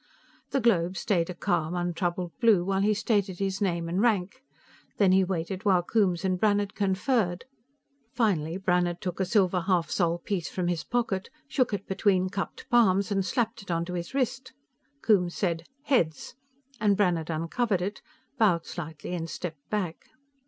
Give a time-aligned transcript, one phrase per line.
[0.49, 4.41] The globe stayed a calm, untroubled blue while he stated his name and rank.
[4.97, 7.45] Then he waited while Coombes and Brannhard conferred.
[8.11, 12.67] Finally Brannhard took a silver half sol piece from his pocket, shook it between cupped
[12.71, 14.53] palms and slapped it onto his wrist.
[15.03, 16.33] Coombes said, "Heads,"
[16.79, 18.01] and Brannhard uncovered it,
[18.39, 20.07] bowed slightly and stepped back.